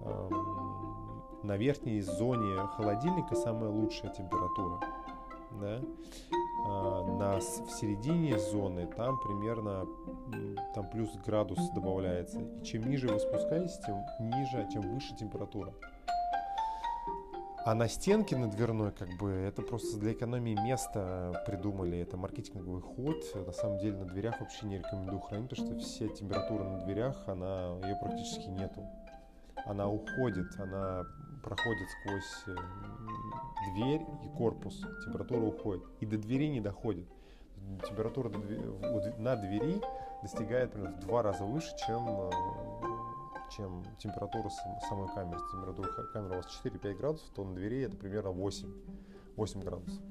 эм, 0.00 1.42
на 1.42 1.56
верхней 1.56 2.00
зоне 2.00 2.56
холодильника 2.76 3.34
самая 3.34 3.70
лучшая 3.70 4.12
температура. 4.12 4.80
Да? 5.60 5.80
А, 6.64 7.04
на, 7.04 7.38
в 7.38 7.70
середине 7.70 8.38
зоны 8.38 8.86
там 8.86 9.18
примерно 9.20 9.86
там 10.74 10.88
плюс 10.90 11.10
градус 11.26 11.58
добавляется. 11.74 12.40
И 12.40 12.64
чем 12.64 12.88
ниже 12.88 13.08
вы 13.08 13.18
спускаетесь, 13.18 13.78
тем 13.84 14.04
ниже, 14.20 14.66
тем 14.72 14.82
выше 14.82 15.14
температура. 15.16 15.72
А 17.64 17.74
на 17.74 17.88
стенке 17.88 18.36
на 18.36 18.50
дверной, 18.50 18.90
как 18.90 19.08
бы, 19.18 19.30
это 19.30 19.62
просто 19.62 19.96
для 19.98 20.12
экономии 20.12 20.58
места 20.60 21.44
придумали. 21.46 21.98
Это 21.98 22.16
маркетинговый 22.16 22.82
ход. 22.82 23.24
На 23.34 23.52
самом 23.52 23.78
деле 23.78 23.98
на 23.98 24.04
дверях 24.04 24.40
вообще 24.40 24.66
не 24.66 24.78
рекомендую 24.78 25.20
хранить, 25.20 25.48
потому 25.50 25.78
что 25.78 25.78
вся 25.78 26.08
температура 26.08 26.64
на 26.64 26.80
дверях, 26.84 27.16
она, 27.28 27.78
ее 27.84 27.96
практически 28.00 28.48
нету. 28.48 28.84
Она 29.64 29.88
уходит, 29.88 30.48
она 30.58 31.04
проходит 31.44 31.88
сквозь 32.00 32.56
э, 32.56 32.60
дверь 33.74 34.02
и 34.24 34.36
корпус. 34.36 34.80
Температура 35.04 35.42
уходит. 35.42 35.84
И 36.00 36.06
до 36.06 36.18
двери 36.18 36.48
не 36.48 36.60
доходит. 36.60 37.06
Температура 37.86 38.28
на 38.28 39.36
двери 39.36 39.80
достигает 40.20 40.72
примерно 40.72 40.96
в 40.96 41.00
два 41.00 41.22
раза 41.22 41.44
выше, 41.44 41.70
чем 41.86 42.08
э, 42.08 42.30
чем 43.56 43.84
температура 43.98 44.48
самой 44.88 45.08
камеры. 45.14 45.40
Температура 45.52 45.88
камеры 46.12 46.34
у 46.34 46.36
вас 46.36 46.62
4-5 46.64 46.94
градусов, 46.94 47.28
то 47.34 47.44
на 47.44 47.54
двери 47.54 47.82
это 47.82 47.96
примерно 47.96 48.30
8, 48.30 48.68
8 49.36 49.60
градусов. 49.60 50.02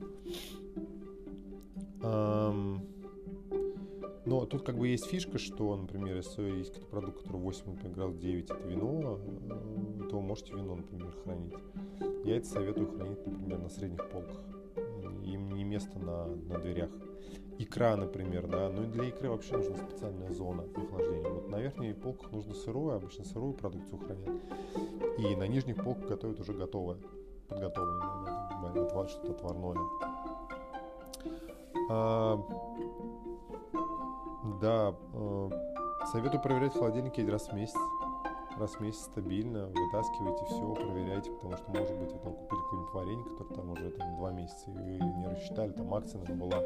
Но 4.23 4.45
тут 4.45 4.63
как 4.63 4.77
бы 4.77 4.87
есть 4.87 5.05
фишка, 5.05 5.39
что, 5.39 5.75
например, 5.75 6.17
если 6.17 6.43
есть 6.43 6.73
какой-то 6.73 6.89
продукт, 6.89 7.17
который 7.23 7.41
8 7.41 7.65
например, 7.65 7.95
градусов 7.95 8.21
9 8.21 8.49
это 8.49 8.67
вино, 8.67 9.19
э, 9.19 10.09
то 10.09 10.21
можете 10.21 10.53
вино, 10.53 10.75
например, 10.75 11.11
хранить. 11.23 11.53
Я 12.23 12.37
это 12.37 12.45
советую 12.45 12.91
хранить, 12.91 13.25
например, 13.25 13.59
на 13.59 13.69
средних 13.69 14.07
полках. 14.09 14.39
Им 15.23 15.51
не 15.51 15.63
место 15.63 15.99
на, 15.99 16.25
на 16.25 16.59
дверях 16.59 16.89
икра, 17.63 17.95
например, 17.95 18.47
да, 18.47 18.69
ну 18.69 18.83
и 18.83 18.87
для 18.87 19.05
икры 19.05 19.29
вообще 19.29 19.57
нужна 19.57 19.77
специальная 19.77 20.31
зона 20.31 20.63
охлаждения. 20.75 21.29
Вот 21.29 21.49
на 21.49 21.57
верхних 21.57 21.99
полках 21.99 22.31
нужно 22.31 22.53
сырое, 22.53 22.95
обычно 22.95 23.23
сырую 23.23 23.53
продукцию 23.53 23.99
хранят, 23.99 24.41
и 25.17 25.35
на 25.35 25.47
нижних 25.47 25.83
полках 25.83 26.07
готовят 26.07 26.39
уже 26.39 26.53
готовое, 26.53 26.97
подготовленное, 27.47 28.85
отвар, 28.85 29.09
что-то 29.09 29.33
отварное. 29.33 29.77
А, 31.89 32.37
да, 34.61 34.95
э, 35.13 35.49
советую 36.11 36.41
проверять 36.41 36.73
холодильник 36.73 37.13
один 37.13 37.29
раз 37.29 37.47
в 37.49 37.53
месяц 37.53 37.77
раз 38.61 38.75
в 38.75 38.79
месяц 38.79 39.01
стабильно 39.01 39.65
вытаскиваете 39.65 40.45
все, 40.45 40.73
проверяйте, 40.75 41.31
потому 41.31 41.57
что, 41.57 41.71
может 41.71 41.97
быть, 41.97 42.11
вы 42.11 42.19
там 42.19 42.33
купили 42.33 42.61
какое-нибудь 42.61 42.93
варенье, 42.93 43.25
которое 43.25 43.55
там 43.55 43.71
уже 43.71 43.91
там, 43.91 44.15
два 44.17 44.31
месяца, 44.31 44.69
и 44.69 45.01
не 45.01 45.27
рассчитали, 45.27 45.71
там 45.71 45.93
акция 45.93 46.21
была, 46.21 46.59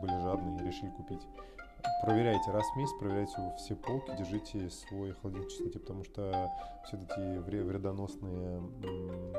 были 0.00 0.22
жадные 0.22 0.60
и 0.60 0.66
решили 0.66 0.90
купить. 0.90 1.26
Проверяйте 2.02 2.50
раз 2.50 2.64
в 2.72 2.76
месяц, 2.78 2.94
проверяйте 2.98 3.54
все 3.58 3.74
полки, 3.76 4.16
держите 4.16 4.70
свой 4.70 5.12
холодильник 5.12 5.50
чистоте, 5.50 5.78
потому 5.80 6.04
что 6.04 6.50
все 6.86 6.96
эти 6.96 7.38
вредоносные 7.38 8.60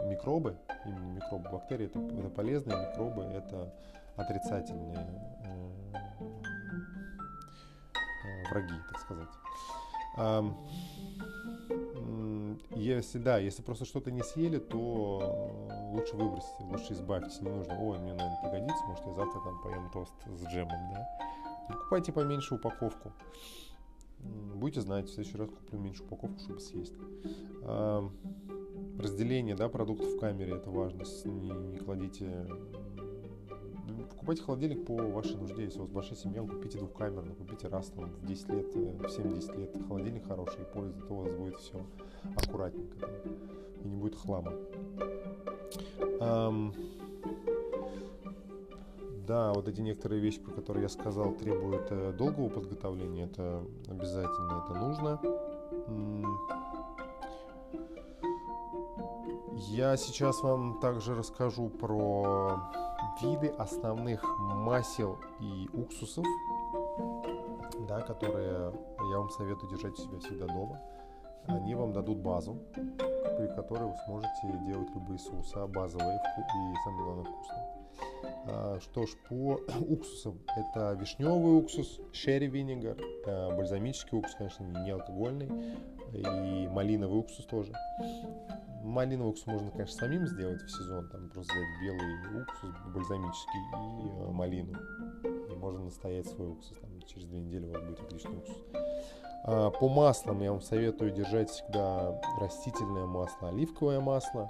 микробы, 0.09 0.57
именно 0.85 1.13
микробы, 1.13 1.49
бактерии, 1.49 1.85
это, 1.85 1.99
это 1.99 2.29
полезные 2.29 2.89
микробы, 2.89 3.23
это 3.23 3.73
отрицательные 4.15 5.07
э, 5.43 5.97
э, 8.25 8.49
враги, 8.51 8.75
так 8.91 8.99
сказать. 8.99 9.29
Если 12.75 13.19
да, 13.19 13.37
если 13.37 13.61
просто 13.63 13.85
что-то 13.85 14.11
не 14.11 14.23
съели, 14.23 14.57
то 14.59 15.67
лучше 15.93 16.15
выбросьте, 16.15 16.63
лучше 16.63 16.93
избавьтесь, 16.93 17.41
не 17.41 17.49
нужно. 17.49 17.77
Ой, 17.81 17.97
мне, 17.99 18.13
наверное, 18.13 18.39
пригодится, 18.41 18.85
может, 18.85 19.05
я 19.05 19.13
завтра 19.13 19.41
там 19.41 19.61
поем 19.61 19.89
тост 19.91 20.13
с 20.25 20.45
джемом, 20.47 20.91
да. 20.91 21.07
Покупайте 21.67 22.11
поменьше 22.11 22.55
упаковку. 22.55 23.11
Будете 24.55 24.81
знать, 24.81 25.05
в 25.05 25.13
следующий 25.13 25.37
раз 25.37 25.49
куплю 25.49 25.79
меньше 25.79 26.03
упаковку, 26.03 26.39
чтобы 26.39 26.59
съесть. 26.59 26.93
Разделение 28.99 29.55
да, 29.55 29.67
продуктов 29.69 30.07
в 30.13 30.19
камере, 30.19 30.55
это 30.55 30.69
важно. 30.69 31.03
Не, 31.25 31.51
не 31.51 31.77
кладите 31.77 32.47
покупайте 34.05 34.43
холодильник 34.43 34.85
по 34.85 34.95
вашей 34.95 35.35
нужде. 35.37 35.63
Если 35.63 35.79
у 35.79 35.83
вас 35.83 35.91
большая 35.91 36.17
семья, 36.17 36.41
купите 36.41 36.77
двухкамерный, 36.77 37.35
купите 37.35 37.67
раз 37.67 37.87
там, 37.87 38.11
в 38.11 38.25
10 38.25 38.49
лет, 38.49 38.75
э, 38.75 38.79
в 38.79 39.05
7-10 39.05 39.57
лет. 39.57 39.77
Холодильник 39.87 40.27
хороший, 40.27 40.61
и 40.61 40.65
то 40.73 41.13
у 41.13 41.15
вас 41.21 41.33
будет 41.33 41.57
все 41.57 41.85
аккуратненько. 42.35 42.97
Там, 42.97 43.09
и 43.83 43.87
не 43.87 43.97
будет 43.97 44.15
хлама. 44.15 44.53
Um, 46.19 46.73
да, 49.27 49.53
вот 49.53 49.67
эти 49.67 49.81
некоторые 49.81 50.21
вещи, 50.21 50.39
про 50.39 50.53
которые 50.53 50.83
я 50.83 50.89
сказал, 50.89 51.33
требуют 51.33 51.87
э, 51.89 52.13
долгого 52.13 52.49
подготовления. 52.49 53.25
Это 53.25 53.63
обязательно, 53.87 54.63
это 54.63 54.79
нужно. 54.79 55.19
Я 59.67 59.97
сейчас 59.97 60.41
вам 60.43 60.79
также 60.79 61.15
расскажу 61.15 61.69
про 61.69 62.71
виды 63.21 63.47
основных 63.57 64.23
масел 64.39 65.17
и 65.39 65.69
уксусов, 65.73 66.25
да, 67.87 68.01
которые 68.01 68.73
я 69.11 69.17
вам 69.17 69.29
советую 69.29 69.69
держать 69.71 69.93
у 69.93 70.01
себя 70.01 70.19
всегда 70.19 70.47
дома. 70.47 70.79
Они 71.47 71.75
вам 71.75 71.93
дадут 71.93 72.17
базу, 72.17 72.57
при 72.73 73.47
которой 73.55 73.89
вы 73.89 73.95
сможете 74.05 74.59
делать 74.65 74.89
любые 74.95 75.19
соуса 75.19 75.67
базовые 75.67 76.17
и, 76.17 76.75
самое 76.83 77.03
главное, 77.03 77.25
вкусные. 77.25 77.74
А, 78.47 78.79
что 78.81 79.05
ж, 79.05 79.09
по 79.29 79.59
уксусам. 79.79 80.39
Это 80.55 80.93
вишневый 80.99 81.57
уксус, 81.57 81.99
шерри 82.11 82.47
винегар, 82.47 82.97
э, 83.25 83.55
бальзамический 83.55 84.17
уксус, 84.17 84.35
конечно, 84.35 84.63
не 84.63 84.91
алкогольный, 84.91 85.49
и 86.13 86.67
малиновый 86.67 87.19
уксус 87.19 87.45
тоже. 87.45 87.73
Малиновый 88.83 89.31
уксус 89.31 89.47
можно, 89.47 89.71
конечно, 89.71 89.97
самим 89.97 90.27
сделать 90.27 90.61
в 90.61 90.69
сезон, 90.69 91.09
там 91.09 91.29
просто 91.29 91.53
взять 91.53 91.81
белый 91.81 92.41
уксус 92.41 92.75
бальзамический 92.93 93.59
и 94.03 94.09
э, 94.09 94.31
малину. 94.31 94.73
И 95.23 95.55
можно 95.55 95.85
настоять 95.85 96.27
свой 96.27 96.49
уксус, 96.51 96.77
там, 96.79 97.01
через 97.07 97.25
две 97.27 97.39
недели 97.39 97.65
у 97.65 97.71
вас 97.71 97.81
будет 97.83 97.99
отличный 98.01 98.37
уксус. 98.37 98.57
А, 99.47 99.69
по 99.69 99.89
маслам 99.89 100.41
я 100.41 100.51
вам 100.51 100.61
советую 100.61 101.11
держать 101.11 101.49
всегда 101.49 102.19
растительное 102.39 103.05
масло, 103.05 103.49
оливковое 103.49 103.99
масло, 103.99 104.49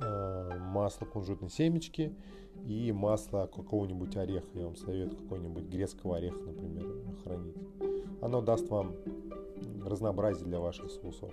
э, 0.00 0.58
масло 0.58 1.06
кунжутной 1.06 1.50
семечки 1.50 2.14
и 2.66 2.92
масло 2.92 3.50
какого-нибудь 3.54 4.16
ореха. 4.16 4.46
Я 4.54 4.64
вам 4.66 4.76
советую 4.76 5.18
какой-нибудь 5.22 5.64
грецкого 5.64 6.16
ореха, 6.16 6.40
например, 6.44 6.86
хранить. 7.24 7.56
Оно 8.20 8.40
даст 8.40 8.68
вам 8.68 8.94
разнообразие 9.84 10.46
для 10.46 10.60
ваших 10.60 10.90
соусов. 10.90 11.32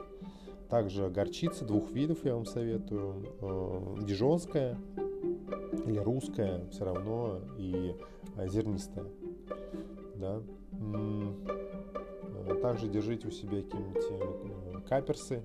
Также 0.70 1.10
горчица 1.10 1.66
двух 1.66 1.92
видов 1.92 2.24
я 2.26 2.36
вам 2.36 2.46
советую. 2.46 3.26
Э, 3.42 3.96
дижонская 4.04 4.78
или 5.86 5.98
русская 5.98 6.68
все 6.70 6.86
равно 6.86 7.40
и 7.58 7.96
э, 8.36 8.48
зернистая. 8.48 9.06
Да. 10.16 10.42
Э, 10.74 12.56
также 12.62 12.88
держите 12.88 13.28
у 13.28 13.32
себя 13.32 13.62
какие-нибудь 13.62 14.86
каперсы. 14.88 15.44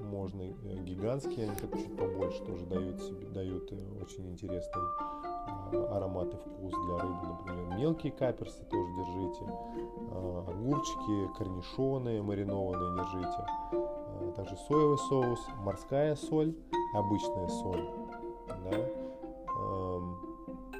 Можно 0.00 0.42
гигантские, 0.84 1.46
они 1.46 1.56
так 1.56 1.72
чуть 1.78 1.96
побольше 1.96 2.42
тоже 2.44 2.66
дают, 2.66 3.00
себе, 3.00 3.26
дают 3.28 3.72
очень 4.00 4.28
интересный 4.30 4.82
аромат 5.90 6.34
и 6.34 6.36
вкус 6.36 6.74
для 6.74 6.98
рыбы, 6.98 7.26
например. 7.26 7.78
Мелкие 7.78 8.12
каперсы 8.12 8.64
тоже 8.64 8.92
держите. 8.96 9.44
Огурчики, 10.48 11.38
корнишоны 11.38 12.22
маринованные 12.22 12.96
держите 12.96 13.46
также 14.36 14.56
соевый 14.56 14.98
соус, 14.98 15.40
морская 15.64 16.14
соль, 16.14 16.54
обычная 16.94 17.48
соль, 17.48 17.88
да, 18.48 18.76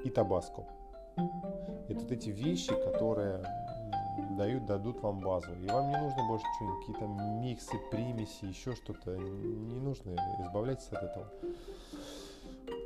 и 0.05 0.11
табаско. 0.11 0.67
Это 1.89 2.01
вот 2.01 2.13
эти 2.13 2.31
вещи, 2.31 2.75
которые 2.75 3.43
дают, 4.37 4.67
дадут 4.67 5.01
вам 5.03 5.21
базу. 5.21 5.53
И 5.55 5.67
вам 5.67 5.89
не 5.91 5.97
нужно 5.97 6.27
больше 6.29 6.45
что-нибудь, 6.57 6.87
какие-то 6.87 7.07
миксы, 7.07 7.79
примеси, 7.91 8.45
еще 8.45 8.75
что-то. 8.75 9.17
Не 9.17 9.81
нужно, 9.81 10.17
избавляйтесь 10.41 10.89
от 10.89 11.03
этого. 11.03 11.29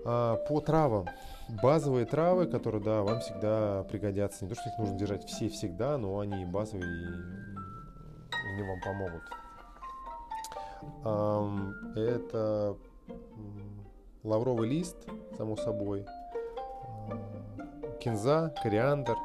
А, 0.04 0.36
по 0.36 0.60
травам. 0.60 1.06
Базовые 1.62 2.06
травы, 2.06 2.46
которые, 2.46 2.82
да, 2.82 3.02
вам 3.02 3.20
всегда 3.20 3.84
пригодятся. 3.84 4.44
Не 4.44 4.50
то, 4.50 4.60
что 4.60 4.70
их 4.70 4.78
нужно 4.78 4.98
держать 4.98 5.24
все 5.26 5.48
всегда, 5.48 5.98
но 5.98 6.18
они 6.18 6.44
базовые 6.44 6.86
и 6.86 7.34
они 8.52 8.62
вам 8.62 8.80
помогут. 8.80 9.22
Это 11.96 12.76
лавровый 14.22 14.68
лист, 14.68 14.96
само 15.36 15.56
собой, 15.56 16.06
кинза, 18.00 18.54
кориандр, 18.62 19.16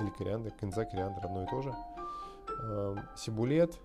или 0.00 0.10
кориандр, 0.10 0.50
кинза, 0.52 0.84
кориандр, 0.84 1.24
одно 1.24 1.44
и 1.44 1.46
то 1.46 1.62
же. 1.62 1.74
Сибулет, 3.16 3.78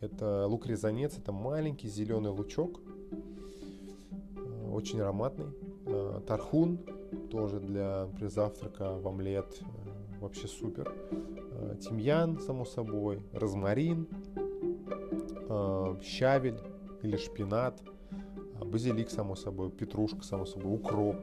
это 0.00 0.46
лук-резанец, 0.46 1.18
это 1.18 1.32
маленький 1.32 1.88
зеленый 1.88 2.30
лучок, 2.30 2.80
очень 4.70 5.00
ароматный. 5.00 5.46
Тархун, 6.26 6.78
тоже 7.30 7.60
для 7.60 8.08
при 8.16 8.26
завтрака 8.26 8.98
в 8.98 9.06
омлет, 9.06 9.60
вообще 10.20 10.48
супер. 10.48 10.92
Тимьян, 11.80 12.38
само 12.40 12.64
собой, 12.64 13.22
розмарин, 13.32 14.08
э, 15.48 15.96
щавель 16.02 16.60
или 17.02 17.16
шпинат, 17.16 17.80
базилик, 18.64 19.10
само 19.10 19.36
собой, 19.36 19.70
петрушка, 19.70 20.22
само 20.22 20.46
собой, 20.46 20.74
укроп, 20.74 21.16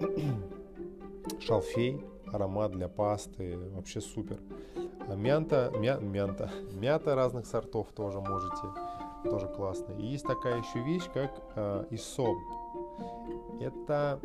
шалфей, 1.40 2.00
аромат 2.32 2.72
для 2.72 2.88
пасты, 2.88 3.58
вообще 3.74 4.00
супер. 4.00 4.38
А 5.08 5.14
мянта, 5.14 5.72
мя, 5.78 5.96
мянта, 5.96 6.50
мята 6.72 7.14
разных 7.14 7.46
сортов 7.46 7.88
тоже 7.94 8.20
можете, 8.20 8.62
тоже 9.24 9.48
классно. 9.48 9.92
И 9.94 10.06
есть 10.06 10.26
такая 10.26 10.58
еще 10.58 10.82
вещь, 10.82 11.08
как 11.12 11.30
э, 11.56 11.86
исоб. 11.90 12.36
Это 13.60 14.20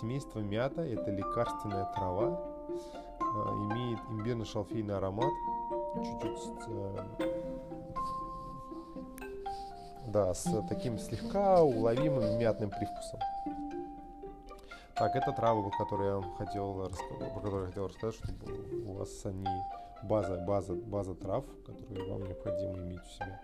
семейство 0.00 0.40
мята, 0.40 0.82
это 0.82 1.10
лекарственная 1.10 1.86
трава, 1.94 2.40
э, 2.68 3.24
имеет 3.24 4.00
имбирно-шалфейный 4.10 4.96
аромат, 4.96 5.32
чуть-чуть 5.96 6.68
э, 6.68 6.96
да, 10.06 10.32
с 10.32 10.44
таким 10.68 10.98
слегка 10.98 11.62
уловимым 11.62 12.38
мятным 12.38 12.70
привкусом. 12.70 13.20
Так, 14.96 15.16
это 15.16 15.32
травы, 15.32 15.70
которые 15.76 16.20
я 16.20 16.22
хотел, 16.38 16.88
про 17.18 17.40
которые 17.40 17.62
я 17.62 17.66
хотел 17.66 17.88
рассказать, 17.88 18.14
чтобы 18.14 18.84
у 18.86 18.92
вас 18.92 19.26
они 19.26 19.46
база, 20.04 20.36
база, 20.36 20.74
база 20.74 21.14
трав, 21.14 21.44
которые 21.66 22.08
вам 22.10 22.22
необходимо 22.22 22.78
иметь 22.78 23.00
у 23.00 23.08
себя. 23.08 23.40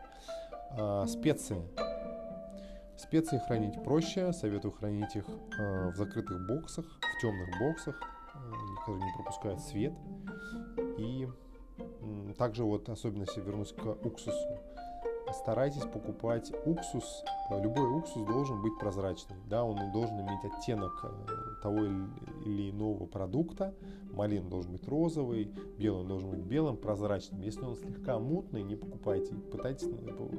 А, 0.73 1.07
специи. 1.07 1.61
Специи 2.97 3.39
хранить 3.39 3.83
проще, 3.83 4.33
советую 4.33 4.73
хранить 4.73 5.17
их 5.17 5.25
э, 5.59 5.91
в 5.91 5.97
закрытых 5.97 6.47
боксах, 6.47 6.85
в 6.85 7.21
темных 7.21 7.49
боксах, 7.59 8.01
э, 8.35 8.53
которые 8.81 9.05
не 9.05 9.13
пропускают 9.15 9.61
свет. 9.61 9.95
И 10.99 11.27
также 12.39 12.63
вот, 12.63 12.89
особенно 12.89 13.23
если 13.23 13.41
вернусь 13.41 13.73
к 13.73 13.85
уксусу, 14.05 14.61
старайтесь 15.33 15.83
покупать 15.83 16.53
уксус. 16.65 17.25
Любой 17.51 17.89
уксус 17.99 18.25
должен 18.27 18.63
быть 18.63 18.79
прозрачный. 18.79 19.37
Да, 19.47 19.65
он 19.65 19.93
должен 19.93 20.21
иметь 20.21 20.45
оттенок 20.45 20.93
э, 21.05 21.63
того 21.63 21.79
или 22.45 22.71
иного 22.71 23.07
продукта. 23.07 23.75
Малин 24.13 24.49
должен 24.49 24.73
быть 24.73 24.87
розовый, 24.89 25.53
белый 25.79 26.07
должен 26.07 26.31
быть 26.31 26.41
белым, 26.41 26.77
прозрачным. 26.77 27.41
Если 27.43 27.63
он 27.63 27.77
слегка 27.77 28.19
мутный, 28.19 28.63
не 28.63 28.77
покупайте. 28.77 29.35
Пытайтесь, 29.35 29.89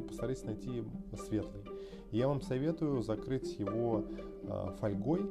постарайтесь 0.07 0.43
найти 0.43 0.83
светлый. 1.27 1.63
Я 2.11 2.27
вам 2.27 2.41
советую 2.41 3.01
закрыть 3.01 3.57
его 3.57 4.03
э, 4.43 4.75
фольгой 4.79 5.21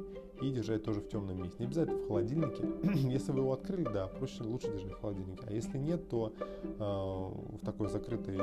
и 0.41 0.51
держать 0.51 0.83
тоже 0.83 1.01
в 1.01 1.09
темном 1.09 1.37
месте. 1.41 1.55
Не 1.59 1.65
обязательно 1.65 1.97
в 1.97 2.07
холодильнике. 2.07 2.63
если 3.09 3.31
вы 3.31 3.39
его 3.39 3.53
открыли, 3.53 3.83
да, 3.83 4.07
проще 4.07 4.43
лучше 4.43 4.71
держать 4.71 4.93
в 4.93 5.01
холодильнике. 5.01 5.43
А 5.47 5.53
если 5.53 5.77
нет, 5.77 6.09
то 6.09 6.33
э, 6.63 6.77
в 6.79 7.65
такой 7.65 7.89
закрытой 7.89 8.37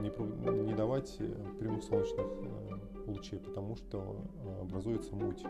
не, 0.00 0.64
не 0.64 0.74
давать 0.74 1.16
прямых 1.58 1.82
солнечных 1.84 2.26
э, 2.26 2.78
лучей, 3.06 3.38
потому 3.38 3.76
что 3.76 4.16
э, 4.44 4.62
образуется 4.62 5.14
муть 5.14 5.42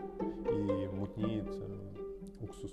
и 0.51 0.87
мутнеет 0.93 1.49
э, 1.49 2.43
уксус. 2.43 2.71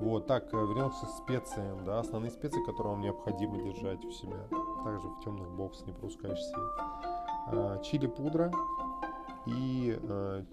Вот. 0.00 0.26
Так, 0.26 0.52
э, 0.52 0.56
вернемся 0.56 1.06
к 1.06 1.10
специям, 1.10 1.84
да, 1.84 2.00
основные 2.00 2.30
специи, 2.30 2.62
которые 2.64 2.94
вам 2.94 3.02
необходимо 3.02 3.62
держать 3.62 4.04
у 4.04 4.10
себя. 4.10 4.48
Также 4.84 5.08
в 5.08 5.20
темных 5.20 5.50
боксах 5.52 5.86
не 5.86 5.92
пропускаешь 5.92 6.42
свет. 6.42 6.70
А, 7.48 7.78
чили 7.78 8.06
пудра 8.06 8.52
и 9.46 9.98
а, 10.02 10.44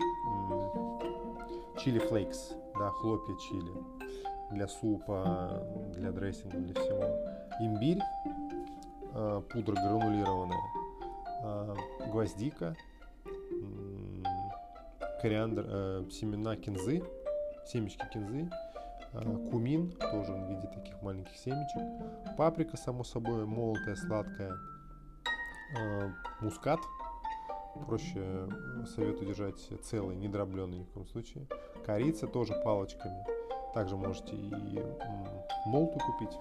чили 1.79 1.99
флейкс, 1.99 2.53
да, 2.77 2.89
хлопья 2.89 3.35
чили 3.37 3.71
для 4.51 4.67
супа, 4.67 5.63
для 5.93 6.11
дрессинга, 6.11 6.57
для 6.57 6.73
всего. 6.73 7.03
Имбирь, 7.59 7.99
а, 9.13 9.41
пудра 9.41 9.73
гранулированная, 9.73 10.59
а, 11.43 11.75
гвоздика, 12.11 12.75
кориандр, 15.21 15.65
э, 15.67 16.05
семена 16.11 16.55
кинзы, 16.55 17.03
семечки 17.65 18.05
кинзы, 18.13 18.49
э, 19.11 19.49
кумин, 19.51 19.91
тоже 19.91 20.31
в 20.31 20.49
виде 20.49 20.65
таких 20.67 21.01
маленьких 21.01 21.35
семечек, 21.35 22.37
паприка, 22.37 22.77
само 22.77 23.03
собой, 23.03 23.45
молотая, 23.45 23.95
сладкая, 23.95 24.53
мускат, 26.39 26.79
проще 27.85 28.47
советую 28.95 29.27
держать 29.27 29.59
целый, 29.83 30.15
не 30.15 30.27
дробленый 30.27 30.79
ни 30.79 30.83
в 30.83 30.89
коем 30.89 31.07
случае, 31.07 31.47
корица 31.85 32.27
тоже 32.27 32.53
палочками, 32.63 33.25
также 33.73 33.95
можете 33.95 34.35
и 34.35 34.83
молоту 35.65 35.99
купить, 35.99 36.37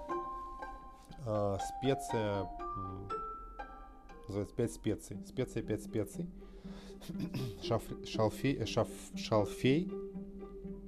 специя, 1.78 2.48
называется 4.26 4.54
5 4.56 4.72
специй, 4.72 5.16
специя 5.26 5.62
5 5.62 5.82
специй, 5.82 6.30
Шаф, 7.62 7.82
шалфей, 8.06 8.64
шаф, 8.66 8.88
шалфей, 9.14 9.90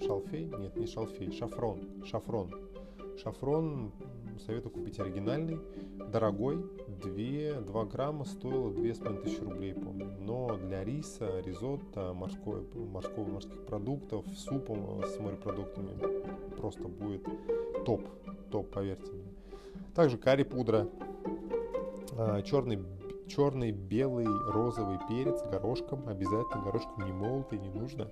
шалфей, 0.00 0.46
нет, 0.58 0.76
не 0.76 0.86
шалфей, 0.86 1.32
шафрон, 1.32 2.04
шафрон. 2.04 2.50
Шафрон 3.22 3.92
советую 4.40 4.72
купить 4.72 4.98
оригинальный, 4.98 5.58
дорогой, 6.12 6.64
2, 6.88 7.60
2 7.60 7.84
грамма 7.86 8.24
стоило 8.24 8.72
2500 8.72 9.42
рублей, 9.42 9.74
помню. 9.74 10.10
Но 10.18 10.56
для 10.56 10.84
риса, 10.84 11.40
ризотто, 11.40 12.12
морской, 12.14 12.62
морского, 12.74 13.28
морских 13.28 13.64
продуктов, 13.66 14.26
супа 14.36 14.74
с 15.06 15.18
морепродуктами 15.18 15.96
просто 16.56 16.88
будет 16.88 17.26
топ, 17.84 18.02
топ, 18.50 18.70
поверьте 18.70 19.12
мне. 19.12 19.32
Также 19.94 20.18
карри 20.18 20.44
пудра, 20.44 20.88
а, 22.16 22.42
черный 22.42 22.78
черный, 23.30 23.70
белый, 23.70 24.26
розовый 24.26 24.98
перец 25.08 25.42
горошком. 25.44 26.08
Обязательно 26.08 26.64
горошком 26.64 27.04
не 27.06 27.12
молотый, 27.12 27.58
не 27.58 27.70
нужно. 27.70 28.10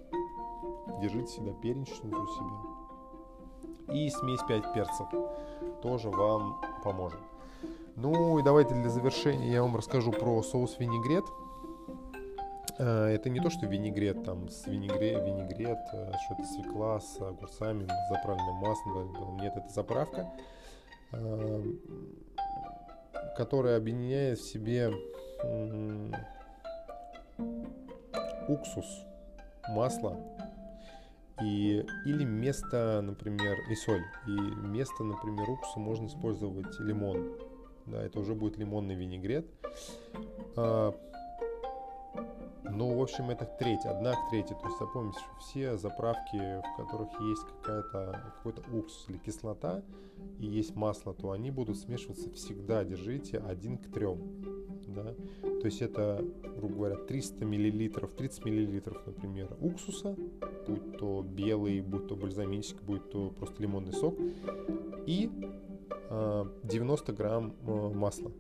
Держите 1.01 1.27
всегда 1.27 1.53
перечницу 1.55 2.23
у 2.23 2.27
себя. 2.27 2.78
И 3.93 4.11
смесь 4.11 4.41
5 4.47 4.75
перцев 4.75 5.09
тоже 5.83 6.11
вам 6.11 6.61
поможет. 6.85 7.21
Ну 7.97 8.39
и 8.39 8.43
давайте 8.43 8.75
для 8.75 8.91
завершения 8.91 9.53
я 9.53 9.63
вам 9.63 9.77
расскажу 9.77 10.13
про 10.13 10.43
соус 10.43 10.77
винегрет. 10.79 11.25
Э, 12.79 13.07
это 13.07 13.29
не 13.29 13.41
то, 13.41 13.51
что 13.51 13.67
винегрет 13.67 14.25
там 14.25 14.49
с 14.49 14.67
винегрет, 14.67 15.25
винегрет, 15.25 15.79
э, 15.93 16.13
что 16.25 16.35
это 16.35 16.45
свекла 16.45 17.01
с 17.01 17.21
огурцами, 17.21 17.89
заправленным 18.11 18.57
маслом. 18.57 19.39
Нет, 19.41 19.57
это 19.57 19.69
заправка 19.69 20.31
э, 21.13 21.63
которая 23.37 23.77
объединяет 23.77 24.39
в 24.39 24.51
себе 24.51 24.93
уксус, 28.49 29.05
масло 29.69 30.17
и 31.43 31.85
или 32.05 32.25
место, 32.25 33.01
например, 33.03 33.57
и 33.71 33.75
соль. 33.75 34.05
И 34.27 34.31
вместо, 34.31 35.05
например, 35.05 35.49
уксуса 35.51 35.79
можно 35.79 36.07
использовать 36.07 36.79
лимон. 36.81 37.33
Да, 37.87 38.03
это 38.03 38.21
уже 38.21 38.35
будет 38.35 38.59
лимонный 38.59 38.95
винегрет. 38.95 39.47
А, 40.57 40.95
ну, 42.65 42.97
в 42.97 43.03
общем, 43.03 43.31
это 43.31 43.45
треть, 43.45 43.85
одна 43.87 44.13
к 44.13 44.31
третьей. 44.31 44.57
То 44.57 44.67
есть 44.67 44.79
запомните, 44.79 45.19
что 45.19 45.37
все 45.41 45.77
заправки, 45.79 46.37
в 46.37 46.77
которых 46.77 47.09
есть 47.21 47.43
какая-то, 47.43 48.33
какой-то 48.37 48.63
уксус 48.77 49.09
или 49.09 49.19
кислота, 49.19 49.83
и 50.39 50.47
есть 50.47 50.75
масло, 50.77 51.15
то 51.15 51.31
они 51.31 51.51
будут 51.51 51.79
смешиваться 51.79 52.31
всегда, 52.31 52.85
держите, 52.85 53.39
один 53.39 53.79
к 53.79 53.91
трем. 53.91 54.58
Да? 55.03 55.15
То 55.61 55.67
есть 55.67 55.83
это, 55.83 56.25
грубо 56.57 56.75
говоря, 56.75 56.97
300 56.97 57.45
миллилитров, 57.45 58.13
30 58.15 58.45
миллилитров, 58.45 59.07
например, 59.07 59.57
уксуса, 59.61 60.17
будь 60.67 60.99
то 60.99 61.23
белый, 61.23 61.81
будь 61.81 62.09
то 62.09 62.17
бальзамический, 62.17 62.85
будь 62.85 63.11
то 63.11 63.31
просто 63.31 63.63
лимонный 63.63 63.93
сок, 63.93 64.17
и 65.07 65.31
90 66.11 67.13
а, 67.13 67.15
грамм 67.15 67.55
а, 67.67 67.91
масла. 67.91 68.33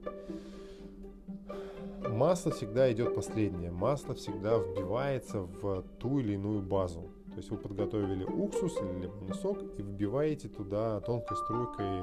Масло 2.09 2.53
всегда 2.53 2.90
идет 2.92 3.14
последнее. 3.14 3.71
Масло 3.71 4.14
всегда 4.14 4.59
вбивается 4.59 5.40
в 5.40 5.85
ту 5.99 6.21
или 6.21 6.35
иную 6.35 6.62
базу. 6.62 7.11
То 7.31 7.37
есть 7.37 7.51
вы 7.51 7.59
подготовили 7.59 8.25
уксус 8.25 8.77
или 8.81 9.03
лимонный 9.03 9.35
сок 9.35 9.59
и 9.79 9.83
вбиваете 9.83 10.49
туда 10.49 11.01
тонкой 11.01 11.37
струйкой 11.37 12.03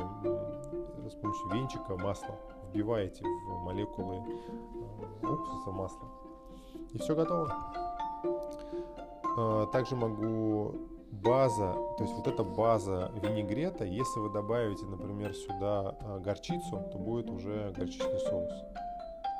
с 1.09 1.13
помощью 1.15 1.49
венчика 1.53 1.97
масло. 1.97 2.39
Вбиваете 2.69 3.23
в 3.23 3.63
молекулы 3.63 4.15
э, 4.15 5.27
уксуса 5.27 5.71
масла. 5.71 6.07
И 6.93 6.97
все 6.97 7.15
готово. 7.15 7.49
А, 9.37 9.65
также 9.67 9.95
могу 9.95 10.75
база, 11.11 11.73
то 11.97 12.03
есть 12.03 12.13
вот 12.13 12.27
эта 12.27 12.43
база 12.43 13.11
винегрета, 13.21 13.85
если 13.85 14.19
вы 14.19 14.29
добавите, 14.29 14.85
например, 14.85 15.33
сюда 15.33 15.95
э, 15.99 16.19
горчицу, 16.19 16.83
то 16.91 16.97
будет 16.97 17.29
уже 17.29 17.73
горчичный 17.75 18.19
соус. 18.19 18.51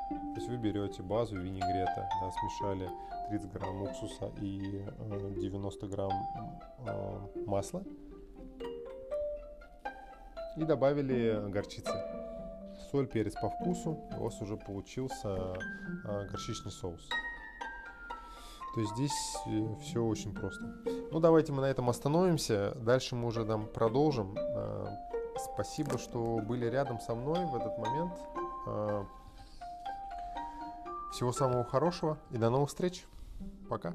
То 0.08 0.36
есть 0.36 0.48
вы 0.48 0.56
берете 0.56 1.02
базу 1.02 1.36
винегрета, 1.36 2.08
да, 2.20 2.30
смешали 2.30 2.88
30 3.30 3.52
грамм 3.52 3.82
уксуса 3.82 4.30
и 4.40 4.84
90 5.40 5.86
э, 5.86 5.88
грамм 5.88 6.12
э, 6.86 7.18
масла 7.46 7.82
и 10.56 10.64
добавили 10.64 11.50
горчицы. 11.50 11.92
Соль, 12.90 13.06
перец 13.06 13.34
по 13.34 13.48
вкусу, 13.50 13.98
у 14.18 14.24
вас 14.24 14.40
уже 14.40 14.56
получился 14.56 15.28
э, 16.04 16.28
горчичный 16.28 16.70
соус. 16.70 17.08
То 18.74 18.80
есть 18.80 18.92
здесь 18.92 19.36
все 19.80 20.04
очень 20.04 20.34
просто. 20.34 20.62
Ну 21.10 21.18
давайте 21.18 21.52
мы 21.52 21.62
на 21.62 21.66
этом 21.66 21.88
остановимся. 21.88 22.74
Дальше 22.76 23.16
мы 23.16 23.28
уже 23.28 23.46
там 23.46 23.66
продолжим. 23.66 24.36
Спасибо, 25.54 25.96
что 25.96 26.40
были 26.46 26.66
рядом 26.66 27.00
со 27.00 27.14
мной 27.14 27.46
в 27.46 27.56
этот 27.56 27.78
момент. 27.78 28.12
Всего 31.12 31.32
самого 31.32 31.64
хорошего 31.64 32.18
и 32.30 32.36
до 32.36 32.50
новых 32.50 32.68
встреч. 32.68 33.06
Пока. 33.70 33.94